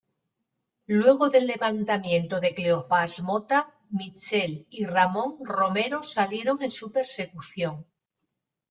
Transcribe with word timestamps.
Luego 0.87 1.29
del 1.29 1.45
levantamiento 1.45 2.39
de 2.39 2.55
Cleofás 2.55 3.21
Mota, 3.21 3.71
Michel 3.91 4.65
y 4.71 4.85
Ramón 4.85 5.37
Romero 5.45 6.01
salieron 6.01 6.59
en 6.63 6.71
su 6.71 6.91
persecución. 6.91 7.85